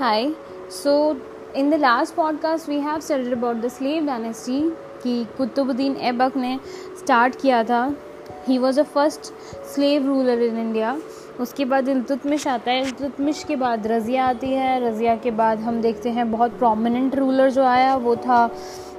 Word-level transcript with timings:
Hi. 0.00 0.30
So, 0.70 1.18
in 1.56 1.70
the 1.70 1.76
last 1.76 2.14
podcast, 2.14 2.68
we 2.68 2.78
have 2.78 3.02
studied 3.02 3.32
about 3.32 3.62
the 3.62 3.70
slave 3.76 4.04
dynasty 4.06 4.58
कि 5.02 5.14
कुतुबुद्दीन 5.38 5.96
ऐबक 6.10 6.36
ने 6.36 6.58
start 6.98 7.40
किया 7.40 7.62
था। 7.64 7.80
He 8.46 8.58
was 8.58 8.78
a 8.80 8.82
first 8.94 9.32
slave 9.72 10.06
ruler 10.06 10.42
in 10.42 10.58
India 10.58 10.96
उसके 11.40 11.64
बाद 11.64 11.88
इल्तुतमिश 11.88 12.46
आता 12.48 12.70
है। 12.70 12.82
इल्तुतमिश 12.82 13.42
के 13.48 13.56
बाद 13.56 13.86
रज़िया 13.86 14.28
आती 14.28 14.52
है। 14.52 14.80
रज़िया 14.88 15.16
के 15.16 15.30
बाद 15.42 15.60
हम 15.60 15.80
देखते 15.80 16.10
हैं 16.10 16.30
बहुत 16.32 16.58
प्रोमिनेंट 16.58 17.16
रूलर 17.16 17.50
जो 17.50 17.64
आया 17.64 17.94
वो 17.96 18.16
था 18.16 18.46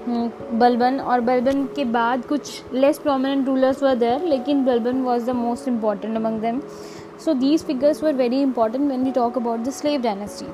बलबन। 0.10 1.00
और 1.00 1.22
बलबन 1.22 1.66
के 1.76 1.86
बाद 1.98 2.26
कुछ 2.26 2.74
less 2.74 3.00
prominent 3.00 3.48
rulers 3.48 3.84
were 3.84 3.96
there 3.96 4.28
लेकिन 4.28 4.66
Balban 4.66 5.02
was 5.04 5.26
the 5.26 5.36
most 5.38 5.68
important 5.68 6.16
among 6.18 6.42
them 6.42 6.62
So 7.25 7.35
these 7.35 7.65
figures 7.65 8.03
were 8.05 8.15
very 8.15 8.41
important 8.43 8.89
when 8.91 9.05
we 9.05 9.13
talk 9.13 9.39
about 9.39 9.61
the 9.61 9.71
slave 9.73 10.01
dynasty 10.03 10.47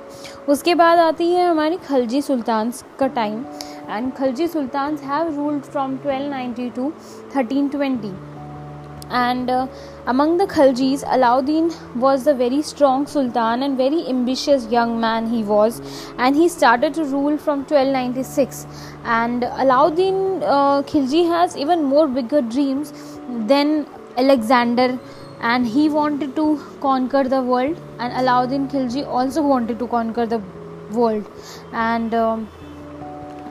उसके 0.53 0.75
बाद 0.83 0.99
आती 0.99 1.31
है 1.33 1.47
हमारी 1.49 1.77
खलजी 1.89 2.23
सुल्तान 2.23 2.73
का 2.99 3.07
time 3.21 3.45
and 3.91 4.13
Khalji 4.15 4.49
Sultan 4.49 4.97
have 5.05 5.37
ruled 5.37 5.63
from 5.65 5.97
twelve 6.03 6.31
ninety 6.31 6.71
to 6.77 6.93
thirteen 7.37 7.69
twenty 7.69 8.13
and 9.11 9.51
uh, 9.51 9.67
among 10.07 10.37
the 10.39 10.47
Khaljis, 10.47 11.05
Alauddin 11.05 11.71
was 11.97 12.27
a 12.27 12.35
very 12.35 12.63
strong 12.63 13.07
sultan 13.07 13.63
and 13.63 13.77
very 13.77 14.07
ambitious 14.09 14.67
young 14.71 15.01
man 15.01 15.27
he 15.27 15.43
was, 15.43 15.81
and 16.19 16.37
he 16.37 16.49
started 16.49 16.95
to 16.95 17.05
rule 17.05 17.37
from 17.37 17.61
1296. 17.61 18.67
And 19.05 19.43
Alauddin 19.43 20.43
uh, 20.43 20.83
Khilji 20.83 21.27
has 21.29 21.57
even 21.57 21.83
more 21.83 22.07
bigger 22.07 22.41
dreams 22.41 22.93
than 23.29 23.87
Alexander 24.17 24.99
and 25.46 25.68
he 25.68 25.88
wanted 25.90 26.36
to 26.36 26.46
conquer 26.82 27.24
the 27.26 27.42
world 27.44 27.82
and 28.00 28.14
Alauddin 28.14 28.70
Khilji 28.70 29.08
also 29.08 29.42
wanted 29.44 29.80
to 29.80 29.88
conquer 29.88 30.26
the 30.28 30.42
world. 30.92 31.26
And 31.74 32.14
um, 32.16 32.48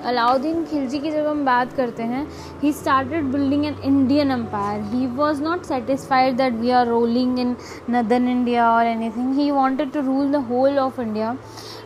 Alauddin 0.07 0.65
Khilji 0.65 0.99
की 1.01 1.11
जब 1.11 1.27
हम 1.27 1.45
बात 1.45 1.73
करते 1.77 2.03
हैं 2.03 2.27
he 2.63 2.73
started 2.73 3.31
building 3.33 3.65
an 3.67 3.77
Indian 3.85 4.31
empire 4.31 4.83
he 4.91 5.07
was 5.17 5.43
not 5.43 5.63
satisfied 5.65 6.37
that 6.37 6.55
we 6.55 6.71
are 6.71 6.87
rolling 6.87 7.39
in 7.39 7.57
northern 7.91 8.29
India 8.29 8.71
और 8.71 8.87
anything 9.11 9.33
he 9.39 9.51
wanted 9.51 9.93
to 9.93 10.01
rule 10.07 10.33
the 10.33 10.45
whole 10.51 10.79
of 10.79 11.01
India 11.01 11.37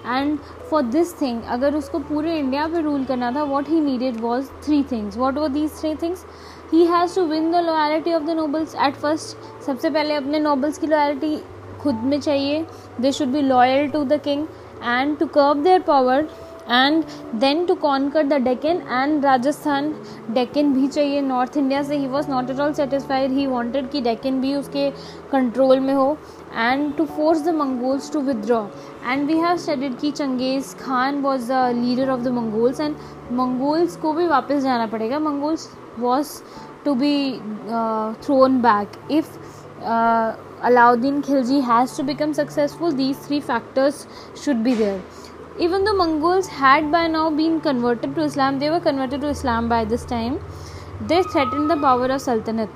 and 0.07 0.39
for 0.71 0.83
this 0.83 1.21
thing 1.21 1.43
अगर 1.51 1.77
उसको 1.77 1.99
पूरे 2.11 2.39
इंडिया 2.39 2.67
पे 2.69 2.81
rule 2.81 3.05
करना 3.05 3.31
था 3.33 3.43
what 3.53 3.69
he 3.69 3.81
needed 3.81 4.21
was 4.21 4.51
three 4.65 4.83
things 4.93 5.17
what 5.19 5.39
were 5.39 5.49
these 5.49 5.81
three 5.81 5.95
things 6.03 6.25
he 6.73 6.85
has 6.87 7.15
to 7.15 7.25
win 7.27 7.51
the 7.53 7.57
loyalty 7.67 8.13
of 8.13 8.23
the 8.23 8.31
nobles 8.37 8.75
at 8.77 8.95
first 8.97 9.63
सबसे 9.67 9.91
पहले 9.91 10.15
अपने 10.15 10.39
nobles 10.41 10.79
की 10.79 10.87
लॉयल्टी 10.87 11.37
खुद 11.83 12.03
में 12.05 12.21
चाहिए. 12.21 12.67
They 13.01 13.13
should 13.13 13.29
be 13.29 13.43
loyal 13.43 13.89
to 13.91 14.05
the 14.05 14.21
king 14.25 14.47
and 14.83 15.19
to 15.19 15.27
curb 15.29 15.63
their 15.63 15.81
power 15.83 16.29
and 16.71 17.05
then 17.41 17.65
to 17.67 17.75
conquer 17.75 18.23
the 18.23 18.35
Deccan 18.45 18.83
and 18.91 19.25
Rajasthan 19.25 19.95
Deccan 20.31 20.73
भी 20.73 20.89
चाहिए. 20.89 21.21
North 21.23 21.57
India 21.57 21.83
से 21.83 21.97
he 21.97 22.07
was 22.07 22.29
not 22.31 22.51
at 22.51 22.61
all 22.61 22.73
satisfied 22.73 23.33
he 23.33 23.47
wanted 23.47 23.89
कि 23.91 24.01
डेकन 24.01 24.41
भी 24.41 24.55
उसके 24.55 24.91
control 25.33 25.81
में 25.81 25.93
हो 25.95 26.17
and 26.55 26.93
to 26.97 27.05
force 27.07 27.43
the 27.45 27.55
Mongols 27.55 28.13
to 28.13 28.21
withdraw 28.21 28.63
and 29.07 29.27
we 29.27 29.39
have 29.39 29.57
studied 29.57 29.99
कि 30.01 30.11
Genghis 30.11 30.75
Khan 30.77 31.23
was 31.23 31.53
the 31.53 31.67
leader 31.77 32.11
of 32.11 32.21
the 32.21 32.29
Mongols 32.35 32.81
and 32.81 32.97
Mongols 33.41 33.97
को 33.97 34.13
भी 34.13 34.27
वापस 34.27 34.63
जाना 34.63 34.87
पड़ेगा. 34.87 35.19
Mongols 35.19 35.69
was 35.99 36.43
to 36.85 36.95
be 36.95 37.41
uh, 37.69 38.15
thrown 38.15 38.61
back. 38.63 38.89
If 39.09 39.39
uh, 39.83 40.37
Alauddin 40.63 41.23
Khilji 41.23 41.63
has 41.63 41.97
to 41.97 42.03
become 42.03 42.35
successful 42.35 42.91
these 42.91 43.19
three 43.19 43.41
factors 43.41 44.07
should 44.35 44.65
be 44.65 44.75
there. 44.75 45.01
Even 45.59 45.85
the 45.85 45.93
Mongols 45.95 46.49
had 46.49 46.91
by 46.91 47.07
now 47.07 47.31
been 47.31 47.61
converted 47.61 48.15
to 48.17 48.23
Islam 48.23 48.59
they 48.59 48.71
were 48.71 48.81
converted 48.81 49.21
to 49.23 49.29
Islam 49.29 49.69
by 49.69 49.85
this 49.85 50.05
time 50.05 50.41
they 51.01 51.23
threatened 51.23 51.71
the 51.71 51.77
power 51.77 52.07
of 52.07 52.21
Sultanate. 52.21 52.71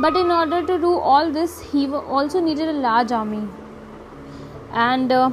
But 0.00 0.16
in 0.16 0.30
order 0.30 0.64
to 0.66 0.78
do 0.78 0.92
all 0.98 1.30
this 1.30 1.60
he 1.60 1.88
also 1.88 2.40
needed 2.40 2.68
a 2.68 2.72
large 2.72 3.12
army. 3.12 3.48
And 4.72 5.10
uh, 5.10 5.30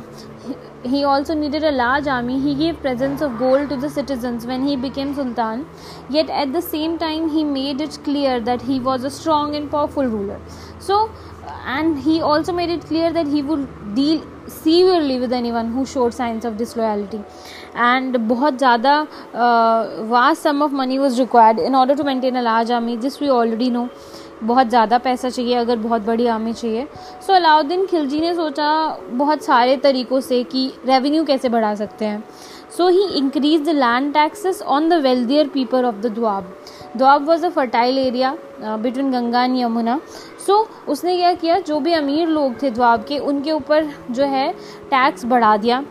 he 0.83 1.05
also 1.05 1.35
needed 1.35 1.65
a 1.65 1.71
large 1.71 2.07
army. 2.07 2.41
He 2.41 2.55
gave 2.55 2.81
presents 2.81 3.23
of 3.23 3.39
gold 3.39 3.69
to 3.71 3.77
the 3.77 3.91
citizens 3.91 4.47
when 4.47 4.67
he 4.67 4.77
became 4.77 5.15
Sultan. 5.15 5.67
Yet 6.09 6.31
at 6.31 6.53
the 6.53 6.63
same 6.63 6.99
time, 6.99 7.29
he 7.29 7.45
made 7.45 7.81
it 7.81 7.99
clear 8.03 8.41
that 8.41 8.63
he 8.63 8.81
was 8.81 9.05
a 9.05 9.11
strong 9.11 9.55
and 9.55 9.71
powerful 9.71 10.05
ruler. 10.05 10.41
So, 10.79 11.11
and 11.67 11.99
he 11.99 12.21
also 12.21 12.53
made 12.53 12.71
it 12.71 12.85
clear 12.87 13.13
that 13.13 13.27
he 13.27 13.43
would 13.43 13.95
deal 13.95 14.27
severely 14.47 15.21
with 15.21 15.33
anyone 15.33 15.73
who 15.73 15.85
showed 15.85 16.15
signs 16.15 16.45
of 16.45 16.57
disloyalty. 16.57 17.23
And 17.75 18.15
बहुत 18.15 18.59
ज़्यादा 18.59 19.07
uh, 19.35 20.05
vast 20.05 20.43
sum 20.43 20.63
of 20.63 20.73
money 20.73 20.99
was 20.99 21.21
required 21.21 21.59
in 21.59 21.75
order 21.75 21.95
to 21.95 22.05
maintain 22.05 22.37
a 22.37 22.43
large 22.43 22.71
army. 22.71 22.97
This 22.97 23.21
we 23.21 23.31
already 23.31 23.71
know. 23.71 23.91
बहुत 24.44 24.68
ज़्यादा 24.70 24.98
पैसा 24.98 25.30
चाहिए 25.30 25.56
अगर 25.56 25.78
बहुत 25.78 26.02
बड़ी 26.06 26.28
army 26.28 26.54
चाहिए। 26.54 26.88
सो 27.28 27.34
अलाउद्दीन 27.34 27.86
खिलजी 27.86 28.20
ने 28.22 28.34
सोचा 28.36 28.68
बहुत 29.12 29.44
सारे 29.44 29.78
तरीक़ों 29.84 30.20
से 30.22 30.44
कि 30.44 30.68
रेवेन्यू 30.86 31.24
कैसे 31.26 31.50
बढ़ा 31.50 31.74
सकते 31.76 32.06
हैं। 32.06 32.24
So 32.78 32.88
he 32.88 33.04
increase 33.18 33.62
the 33.66 33.76
land 33.76 34.14
taxes 34.14 34.62
on 34.62 34.90
the 34.90 34.94
wealthier 35.04 35.48
people 35.48 35.86
of 35.86 35.96
the 35.96 36.12
Doab 36.14 36.56
Doab 36.98 37.28
was 37.28 37.46
a 37.46 37.50
fertile 37.50 37.98
area 37.98 38.36
between 38.62 39.12
Ganga 39.12 39.44
and 39.44 39.58
Yamuna 39.58 40.00
so 40.46 40.68
उसने 40.88 41.16
क्या 41.18 41.34
किया 41.34 41.60
जो 41.68 41.80
भी 41.80 41.94
अमीर 41.94 42.28
लोग 42.28 42.62
थे 42.62 42.70
द्वाब 42.72 43.06
के 43.08 43.20
उनके 43.20 43.52
ऊपर 43.52 43.90
जो 44.12 44.26
है 44.26 44.52
टैक्स 44.92 45.26
बढ़ा 45.26 45.56
दिया। 45.58 45.84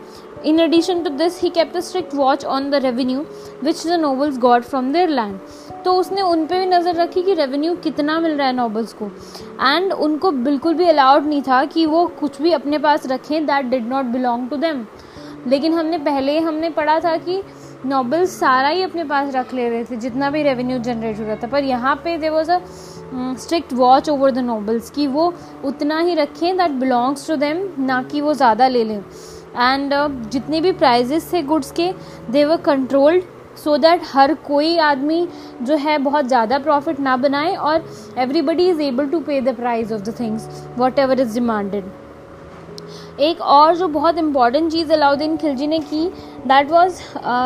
Addition 0.47 0.99
to 1.03 1.09
this, 1.09 1.37
he 1.39 1.49
kept 1.49 1.75
a 1.75 1.81
strict 1.81 2.11
watch 2.13 2.43
on 2.45 2.65
the 2.69 2.79
revenue 2.81 3.21
which 3.61 3.79
the 3.83 3.95
nobles 3.97 4.35
got 4.37 4.65
from 4.65 4.91
their 4.91 5.07
land. 5.09 5.54
तो 5.85 5.93
उसने 5.93 6.21
उन 6.21 6.45
पर 6.45 6.59
भी 6.59 6.65
नज़र 6.65 6.95
रखी 6.95 7.21
कि 7.21 7.33
रेवेन्यू 7.33 7.73
कितना 7.83 8.19
मिल 8.19 8.31
रहा 8.31 8.47
है 8.47 8.53
नॉबल्स 8.53 8.93
को। 8.93 9.05
एंड 9.05 9.93
उनको 9.93 10.31
बिल्कुल 10.31 10.73
भी 10.73 10.87
अलाउड 10.89 11.25
नहीं 11.25 11.41
था 11.41 11.63
कि 11.65 11.85
वो 11.85 12.05
कुछ 12.19 12.41
भी 12.41 12.51
अपने 12.51 12.77
पास 12.79 13.05
रखें 13.07 13.45
that 13.45 13.65
did 13.65 13.87
not 13.89 14.05
belong 14.13 14.49
to 14.49 14.57
them 14.57 14.85
लेकिन 15.47 15.73
हमने 15.73 15.97
पहले 15.99 16.39
हमने 16.39 16.69
पढ़ा 16.71 16.99
था 16.99 17.15
कि 17.17 17.41
नॉबल्स 17.85 18.39
सारा 18.39 18.67
ही 18.67 18.81
अपने 18.81 19.03
पास 19.03 19.33
रख 19.35 19.53
ले 19.53 19.67
रहे 19.69 19.83
थे 19.83 19.95
जितना 19.97 20.29
भी 20.29 20.41
रेवेन्यू 20.43 20.77
जनरेट 20.79 21.19
हो 21.19 21.25
रहा 21.25 21.35
था। 21.35 21.47
पर 21.47 21.63
यहाँ 21.63 21.95
पे 22.03 22.17
they 22.17 22.29
was 22.29 22.51
a 22.51 22.59
strict 23.39 23.73
watch 23.73 24.09
over 24.09 24.31
the 24.31 24.37
nobles 24.37 24.89
कि 24.89 25.07
वो 25.07 25.33
उतना 25.65 25.99
ही 25.99 26.15
रखें 26.15 26.57
दैट 26.57 26.71
बिलोंग्स 26.79 27.27
टू 27.27 27.35
देम 27.35 27.67
ना 27.79 28.01
कि 28.03 28.21
वो 28.21 28.33
ज़्यादा 28.33 28.67
ले 28.67 28.83
लें। 28.83 28.97
एंड 28.97 29.93
uh, 29.93 30.29
जितने 30.31 30.61
भी 30.61 30.71
प्राइजेस 30.73 31.31
थे 31.33 31.41
गुड्स 31.43 31.71
के 31.71 31.91
दे 32.31 32.43
वर 32.45 32.57
कंट्रोल्ड 32.65 33.23
सो 33.63 33.77
दैट 33.77 34.01
हर 34.05 34.33
कोई 34.47 34.77
आदमी 34.83 35.27
जो 35.61 35.75
है 35.77 35.97
बहुत 35.99 36.27
ज़्यादा 36.27 36.59
प्रॉफिट 36.59 36.99
ना 36.99 37.17
बनाए 37.17 37.55
और 37.55 37.85
everybody 38.17 38.69
is 38.69 38.81
able 38.83 39.09
to 39.09 39.19
pay 39.21 39.41
the 39.41 39.55
price 39.55 39.93
of 39.93 40.01
the 40.01 40.19
things 40.19 40.65
whatever 40.99 41.19
is 41.19 41.33
demanded 41.33 42.04
एक 43.19 43.41
और 43.41 43.75
जो 43.75 43.87
बहुत 43.87 44.17
इंपॉर्टेंट 44.17 44.71
चीज़ 44.71 44.91
अलाउद्दीन 44.93 45.35
खिलजी 45.37 45.67
ने 45.67 45.77
की 45.81 46.07
that 46.47 46.71
was 46.71 46.99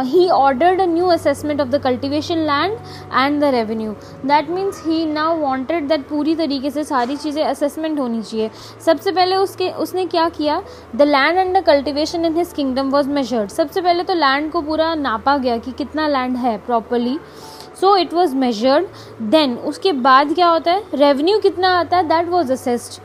he 0.05 0.27
ordered 0.29 0.81
a 0.81 0.85
new 0.85 1.07
assessment 1.07 1.61
of 1.61 1.67
the 1.69 1.81
cultivation 1.81 2.37
land 2.45 2.77
and 3.13 3.39
the 3.41 3.51
revenue 3.53 3.91
that 4.25 4.49
means 4.49 4.81
he 4.85 5.05
now 5.05 5.35
wanted 5.39 5.87
that 5.87 6.07
पूरी 6.09 6.35
तरीके 6.35 6.69
से 6.69 6.83
सारी 6.83 7.17
चीज़ें 7.17 7.43
असेसमेंट 7.43 7.99
होनी 7.99 8.21
चाहिए। 8.21 8.49
सबसे 8.85 9.11
पहले 9.11 9.35
उसके, 9.35 9.69
उसने 9.71 10.05
क्या 10.05 10.27
किया? 10.29 10.61
The 10.95 11.01
land 11.01 11.37
and 11.37 11.57
the 11.57 11.63
cultivation 11.65 12.25
in 12.25 12.37
his 12.37 12.53
kingdom 12.53 12.89
was 12.89 13.09
measured 13.09 13.49
सबसे 13.49 13.81
पहले 13.81 14.03
तो 14.03 14.13
लैंड 14.13 14.51
को 14.51 14.61
पूरा 14.61 14.93
नापा 14.95 15.37
गया 15.37 15.57
कि 15.57 15.71
कितना 15.71 16.07
लैंड 16.07 16.37
है 16.37 16.57
properly 16.65 17.17
so 17.81 17.95
it 17.97 18.13
was 18.13 18.35
measured 18.35 18.87
then 19.31 19.55
उसके 19.67 19.91
बाद 20.01 20.33
क्या 20.33 20.47
होता 20.47 20.71
है? 20.71 20.83
रेवेन्यू 20.93 21.37
कितना 21.39 21.77
आता 21.79 21.97
है? 21.97 22.07
That 22.07 22.29
was 22.29 22.53
assessed 22.53 23.01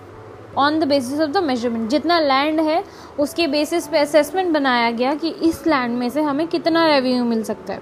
on 0.58 0.78
the 0.80 0.84
basis 0.84 1.20
of 1.20 1.30
the 1.30 1.42
measurement 1.44 1.88
जितना 1.90 2.18
लैंड 2.20 2.60
है, 2.60 2.82
उसके 3.18 3.46
बेसिस 3.46 3.86
पे 3.88 3.98
असेसमेंट 3.98 4.52
बनाया 4.52 4.90
गया 4.90 5.14
कि 5.14 5.28
इस 5.42 5.66
लैंड 5.66 5.98
में 5.98 6.08
से 6.10 6.22
हमें 6.22 6.46
कितना 6.48 6.86
रेवेन्यू 6.86 7.24
मिल 7.24 7.42
सकता 7.44 7.72
है। 7.72 7.80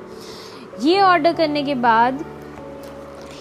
ये 0.82 1.00
ऑर्डर 1.00 1.32
करने 1.32 1.62
के 1.62 1.74
बाद 1.76 2.24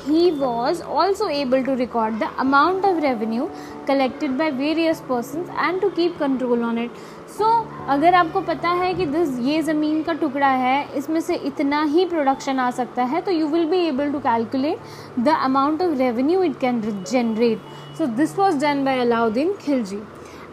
he 0.06 0.32
was 0.32 0.82
also 0.82 1.28
able 1.28 1.64
to 1.64 1.76
record 1.76 2.20
the 2.20 2.30
amount 2.40 2.86
of 2.86 3.02
revenue 3.04 3.50
collected 3.86 4.38
by 4.38 4.50
various 4.52 5.02
persons 5.02 5.50
and 5.58 5.82
to 5.82 5.90
keep 5.92 6.18
control 6.18 6.64
on 6.64 6.78
it. 6.78 7.02
So 7.32 7.44
so, 7.44 7.88
अगर 7.90 8.14
आपको 8.16 8.42
पता 8.48 8.70
है 8.80 8.94
कि 8.94 9.06
दिस 9.06 9.38
ये 9.40 9.62
ज़मीन 9.64 10.02
का 10.04 10.14
टुकड़ा 10.14 10.48
है 10.64 10.98
इसमें 10.98 11.20
से 11.22 11.36
इतना 11.50 11.84
ही 11.94 12.06
प्रोडक्शन 12.06 12.60
आ 12.60 12.70
सकता 12.80 13.04
है 13.04 13.22
तो 13.22 13.32
you 13.32 13.48
will 13.48 13.66
be 13.70 13.78
able 13.88 14.12
to 14.12 14.20
calculate 14.20 15.20
the 15.20 15.36
amount 15.44 15.82
of 15.82 15.98
revenue 16.00 16.42
it 16.44 16.60
can 16.60 16.82
generate 17.12 17.62
so 17.98 18.06
this 18.18 18.38
was 18.40 18.60
done 18.62 18.84
by 18.86 19.00
Alauddin 19.02 19.54
Khilji 19.62 20.02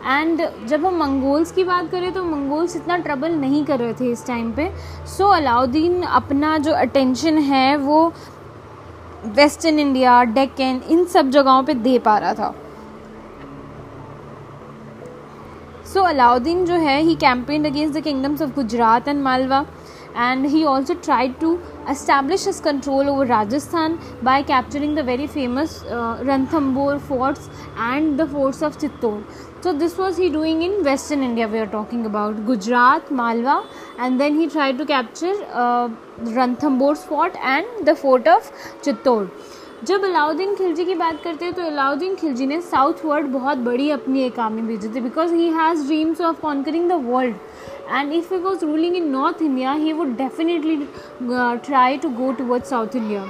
and 0.07 0.43
जब 0.69 0.85
हम 0.87 0.97
मंगोल्स 0.99 1.53
की 1.53 1.65
बात 1.65 1.91
करें 1.91 2.13
तो 2.13 2.25
मंगोल्स 2.25 2.77
इतना 2.77 2.97
ट्रबल 2.97 3.33
नहीं 3.37 3.65
कर 3.65 3.79
रहे 3.79 3.93
थे 4.01 4.11
इस 4.13 4.27
टाइम 4.27 4.53
पे। 4.53 4.71
सो 5.07 5.25
so, 5.25 5.37
अलाउद्दीन 5.37 6.03
अपना 6.03 6.57
जो 6.59 6.73
अटेंशन 6.73 7.39
है 7.39 7.77
वो 7.77 8.13
वेस्टर्न 9.27 9.79
इंडिया, 9.79 10.23
डेक्कन, 10.25 10.81
इन 10.91 11.05
सब 11.07 11.31
जगहों 11.31 11.63
पे 11.63 11.75
दे 11.77 11.99
पा 11.99 12.19
रहा 12.19 12.35
था। 12.35 12.55
सो 15.93 16.03
अलाउद्दीन 16.05 16.65
जो 16.67 16.75
है 16.77 17.01
he 17.03 17.15
campaign 17.17 17.65
against 17.65 17.99
the 17.99 18.03
kingdoms 18.05 18.43
of 18.43 18.51
Gujarat 18.55 19.09
and 19.09 19.23
Malwa 19.23 19.65
and 20.17 20.47
he 20.47 20.63
also 20.65 20.95
tried 20.95 21.39
to 21.41 21.53
establish 21.91 22.47
his 22.47 22.61
control 22.61 23.09
over 23.09 23.27
Rajasthan 23.27 23.99
by 24.25 24.43
capturing 24.43 24.97
the 24.97 25.05
very 25.07 25.27
famous 25.27 25.81
Ranthambore 25.91 26.99
forts 27.09 27.49
and 27.79 28.17
the 28.21 28.29
forts 28.33 28.63
of 28.63 28.79
Chittor 28.79 29.21
So 29.62 29.72
this 29.72 29.98
was 29.98 30.18
he 30.18 30.30
doing 30.30 30.62
in 30.62 30.84
Western 30.84 31.24
India. 31.24 31.48
We 31.48 31.60
are 31.60 31.68
talking 31.68 32.06
about 32.06 32.46
Gujarat, 32.46 33.10
Malwa, 33.12 33.66
and 33.98 34.20
then 34.20 34.36
he 34.36 34.48
tried 34.50 34.78
to 34.78 34.86
capture 34.86 35.34
uh, 35.52 35.90
Ranthambore 36.38 36.98
fort 36.98 37.36
and 37.38 37.88
the 37.88 37.96
fort 37.96 38.28
of 38.28 38.52
Chittor. 38.82 39.30
जब 39.86 40.04
अलाउद्दीन 40.06 40.54
खिलजी 40.56 40.84
की 40.86 40.94
बात 40.96 41.20
करते 41.24 41.46
हैं 41.46 41.54
तो 41.54 41.62
अलाउद्दीन 41.62 42.14
खिलजी 42.16 42.46
ने 42.48 42.60
south 42.62 43.04
world 43.06 43.28
बहुत 43.32 43.58
बड़ी 43.66 43.90
अपनी 43.92 44.22
एक 44.24 44.40
आर्मी 44.40 44.62
भेजी 44.62 44.90
थी 44.96 45.02
because 45.02 45.32
he 45.34 45.48
has 45.54 45.86
dreams 45.88 46.22
of 46.22 46.40
conquering 46.42 46.90
the 46.90 47.00
world 47.06 47.36
and 47.90 48.14
if 48.14 48.32
he 48.34 48.38
was 48.42 48.64
ruling 48.64 48.96
in 48.96 49.10
north 49.12 49.42
India 49.42 49.74
he 49.82 49.94
would 49.94 50.16
definitely 50.18 50.78
try 51.68 51.98
to 51.98 52.10
go 52.20 52.32
toward 52.38 52.64
south 52.64 52.96
India 52.96 53.26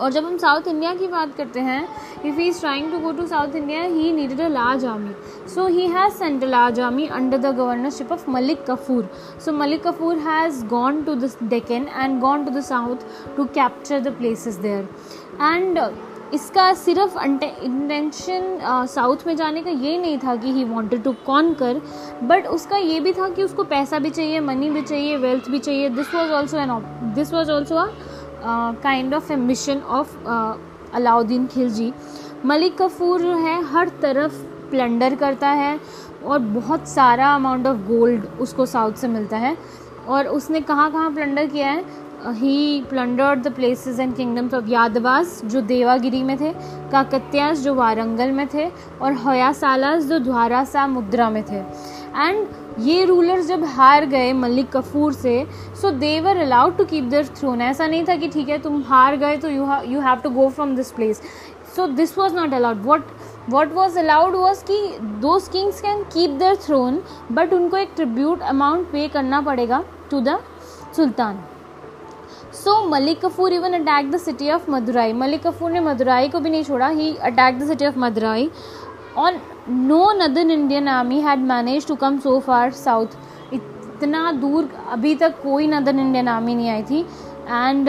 और 0.00 0.12
जब 0.12 0.24
हम 0.24 0.36
साउथ 0.38 0.68
इंडिया 0.68 0.94
की 0.94 1.06
बात 1.08 1.34
करते 1.36 1.60
हैं 1.60 1.82
if 2.24 2.38
he 2.38 2.46
is 2.48 2.60
trying 2.60 2.90
to 2.92 2.98
go 2.98 3.12
to 3.12 3.26
south 3.26 3.54
India 3.56 3.82
he 3.82 4.12
needed 4.12 4.40
a 4.40 4.48
large 4.48 4.84
army 4.84 5.14
so 5.48 5.66
he 5.66 5.86
has 5.88 6.14
sent 6.14 6.44
large 6.44 6.80
army 6.80 7.06
under 7.08 7.38
the 7.38 7.54
governorship 7.56 8.12
of 8.12 8.30
Malik 8.30 8.64
Kafur 8.70 9.10
so 9.44 9.52
Malik 9.52 9.86
Kafur 9.86 10.18
has 10.20 10.64
gone 10.66 11.02
to 11.04 11.14
the 11.14 11.30
Deccan 11.44 11.86
and 11.94 12.20
gone 12.20 12.44
to 12.44 12.50
the 12.50 12.62
south 12.62 13.06
to 13.36 13.44
capture 13.54 14.00
the 14.00 14.16
places 14.18 14.56
there 14.56 14.88
and 15.42 15.78
इसका 16.34 16.72
सिर्फ़ 16.74 17.18
intention 17.24 18.58
south 18.88 19.26
में 19.26 19.34
जाने 19.36 19.62
का 19.62 19.70
ये 19.70 19.96
नहीं 19.98 20.18
था 20.18 20.34
कि 20.36 20.52
he 20.52 20.64
wanted 20.64 21.02
to 21.02 21.12
cone 21.26 21.52
कर 21.54 21.80
बट 22.22 22.46
उसका 22.46 22.76
ये 22.76 22.98
भी 23.00 23.12
था 23.12 23.28
कि 23.28 23.42
उसको 23.42 23.64
पैसा 23.66 23.98
भी 23.98 24.10
चाहिए 24.10 24.40
मनी 24.40 24.70
भी 24.70 24.82
चाहिए 24.82 25.16
वेल्थ 25.16 25.50
भी 25.50 25.58
चाहिए 25.58 25.88
this 25.90 26.14
was 26.14 26.30
also 26.32 26.58
an 26.58 27.12
this 27.14 27.32
was 27.32 27.50
also 27.50 27.76
a 27.76 27.86
kind 28.46 29.14
of 29.14 29.32
ambition 29.32 29.78
of 29.78 30.16
Alauddin 30.94 31.46
Khilji. 31.46 31.92
Malik 32.46 32.76
Kafur 32.82 33.20
जो 33.20 33.36
है, 33.36 33.62
हर 33.64 33.88
तरफ़ 34.02 34.42
प्लंडर 34.70 35.14
करता 35.14 35.48
है 35.48 35.78
और 36.24 36.38
बहुत 36.38 36.88
सारा 36.88 37.34
अमाउंट 37.34 37.66
ऑफ़ 37.66 37.78
गोल्ड 37.88 38.24
उसको 38.40 38.66
साउथ 38.66 38.92
से 38.92 39.08
मिलता 39.08 39.36
है। 39.36 39.56
और 40.08 40.26
उसने 40.28 40.60
कहाँ 40.60 40.90
कहाँ 40.92 41.12
प्लंडर 41.14 41.46
किया 41.46 41.70
है? 41.70 41.84
He 42.26 42.82
plundered 42.90 43.42
the 43.42 43.52
places 43.54 43.98
and 44.00 44.14
kingdoms 44.16 44.54
of 44.54 44.68
Yadavas 44.68 45.40
जो 45.44 45.60
देवागिरी 45.62 46.22
में 46.22 46.36
थे 46.40 46.52
काकत्यास 46.92 47.58
जो 47.58 47.74
वारंगल 47.74 48.30
में 48.30 48.46
थे, 48.54 48.68
और 49.02 49.12
हयासालास 49.26 50.04
जो 50.04 50.18
द्वारासा 50.18 50.86
मुद्रा 50.86 51.28
में 51.30 51.42
थे। 51.42 51.58
एंड 52.16 52.46
ये 52.80 53.04
रूलर्स 53.04 53.46
जब 53.46 53.64
हार 53.66 54.04
गए 54.06 54.32
मलिक 54.32 54.70
कफूर 54.70 55.12
से 55.12 55.46
so 55.80 55.90
they 55.90 56.20
were 56.20 56.36
allowed 56.36 56.76
to 56.76 56.84
keep 56.84 57.04
their 57.10 57.26
throne 57.36 57.60
ऐसा 57.62 57.86
नहीं 57.86 58.04
था 58.04 58.16
कि 58.16 58.28
ठीक 58.28 58.48
है, 58.48 58.58
तुम 58.58 58.82
हार 58.82 59.16
गए 59.16 59.36
तो 59.36 59.48
you 59.48 59.66
you 59.86 60.00
have 60.00 60.20
to 60.22 60.30
go 60.30 60.48
from 60.48 60.74
this 60.76 60.90
place 60.92 61.22
so 61.76 61.86
this 61.86 62.16
was 62.18 62.34
not 62.34 62.54
allowed 62.54 62.82
what 62.84 63.06
what 63.50 63.72
was 63.74 63.98
allowed 63.98 64.34
was 64.34 64.64
कि 64.64 64.78
those 65.20 65.48
kings 65.48 65.80
can 65.80 66.02
keep 66.14 66.38
their 66.40 66.56
throne 66.66 67.02
but 67.32 67.52
उनको 67.54 67.76
एक 67.76 67.92
ट्रिब्यूट 67.96 68.42
अमाउंट 68.42 68.86
पे 68.92 69.08
करना 69.08 69.40
पड़ेगा 69.40 69.82
to 70.10 70.20
the 70.20 70.38
sultan 70.96 71.42
so 72.54 72.80
Malik 72.88 73.24
Kafur 73.24 73.52
even 73.52 73.72
attack 73.74 74.10
the 74.10 74.16
city 74.20 74.50
of 74.50 74.70
Madurai 74.70 75.12
Malik 75.12 75.46
Kafur 75.46 75.70
ने 75.70 75.80
मदुराई 75.80 76.28
को 76.28 76.40
भी 76.40 76.50
नहीं 76.50 76.64
छोड़ा. 76.64 76.88
He 76.88 77.14
attack 77.16 77.58
the 77.58 77.66
city 77.68 77.86
of 77.86 77.98
Madurai 77.98 78.50
on 79.16 79.40
no 79.68 80.12
northern 80.12 80.50
Indian 80.50 80.88
army 80.88 81.20
had 81.20 81.38
managed 81.52 81.86
to 81.86 81.94
come 81.94 82.18
so 82.18 82.38
far 82.46 82.70
south 82.82 83.06
इतना 83.52 84.30
दूर 84.32 84.68
अभी 84.92 85.14
तक 85.14 85.42
कोई 85.42 85.66
नदन 85.66 86.00
इंडियन 86.00 86.28
आर्मी 86.28 86.54
नहीं 86.54 86.70
आई 86.70 86.82
थी। 86.82 87.00
And 87.48 87.88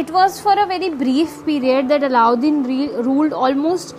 it 0.00 0.08
was 0.14 0.36
for 0.44 0.52
a 0.60 0.62
very 0.68 0.86
brief 1.00 1.34
period 1.46 1.90
that 1.90 2.04
Alauddin 2.06 2.56
re- 2.68 2.94
ruled 3.08 3.34
almost 3.40 3.92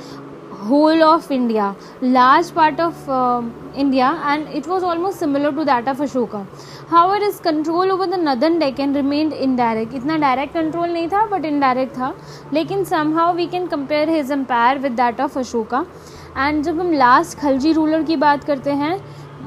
whole 0.67 1.03
of 1.03 1.31
India, 1.31 1.75
large 2.01 2.53
part 2.55 2.79
of 2.79 3.09
uh, 3.09 3.41
India, 3.75 4.07
and 4.23 4.47
it 4.59 4.67
was 4.67 4.83
almost 4.83 5.19
similar 5.19 5.51
to 5.51 5.65
that 5.65 5.87
of 5.87 5.97
Ashoka. 5.97 6.45
However, 6.89 7.25
his 7.25 7.39
control 7.39 7.91
over 7.91 8.07
the 8.07 8.17
northern 8.17 8.57
Deccan 8.59 8.93
remained 8.93 9.33
indirect. 9.47 9.93
इतना 9.93 10.17
direct 10.19 10.53
control 10.53 10.93
नहीं 10.93 11.07
था, 11.07 11.29
but 11.29 11.45
indirect 11.51 11.93
था. 11.99 12.13
लेकिन 12.53 12.83
somehow 12.83 13.27
we 13.39 13.47
can 13.55 13.67
compare 13.75 14.07
his 14.07 14.31
empire 14.37 14.79
with 14.87 14.97
that 15.01 15.19
of 15.27 15.37
Ashoka. 15.43 15.85
And 16.37 16.63
जब 16.63 16.79
हम 16.79 16.93
last 16.99 17.39
Khalji 17.39 17.73
ruler 17.73 18.05
की 18.07 18.15
बात 18.15 18.43
करते 18.43 18.71
हैं 18.71 18.97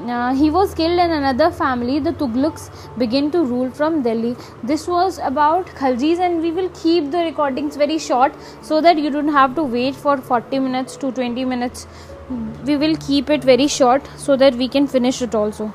uh, 0.07 0.33
he 0.33 0.49
was 0.49 0.73
killed 0.73 0.99
in 0.99 1.11
another 1.11 1.51
family. 1.51 1.99
The 1.99 2.13
Tughlaqs 2.13 2.69
began 2.97 3.31
to 3.31 3.43
rule 3.43 3.69
from 3.71 4.01
Delhi. 4.01 4.35
This 4.63 4.87
was 4.87 5.19
about 5.19 5.67
Khaljis, 5.67 6.19
and 6.19 6.41
we 6.41 6.51
will 6.51 6.69
keep 6.81 7.11
the 7.11 7.19
recordings 7.19 7.75
very 7.75 7.97
short 7.97 8.33
so 8.61 8.81
that 8.81 8.97
you 8.97 9.09
don't 9.09 9.29
have 9.29 9.55
to 9.55 9.63
wait 9.63 9.95
for 9.95 10.17
40 10.17 10.59
minutes 10.59 10.97
to 10.97 11.11
20 11.11 11.45
minutes. 11.45 11.87
We 12.65 12.77
will 12.77 12.95
keep 12.97 13.29
it 13.29 13.43
very 13.43 13.67
short 13.67 14.09
so 14.17 14.35
that 14.35 14.55
we 14.55 14.67
can 14.67 14.87
finish 14.87 15.21
it 15.21 15.35
also. 15.35 15.73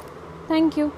Thank 0.49 0.77
you. 0.77 0.93